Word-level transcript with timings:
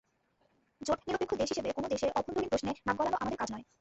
জোটনিরপেক্ষ 0.81 1.31
দেশ 1.35 1.49
হিসেবে 1.49 1.69
কোনো 1.71 1.87
দেশের 1.87 2.11
অভ্যন্তরীণ 2.15 2.49
প্রশ্নে 2.49 2.71
নাক 2.87 2.95
গলানো 2.97 3.17
আমাদের 3.19 3.39
কাজ 3.39 3.49
নয়। 3.51 3.65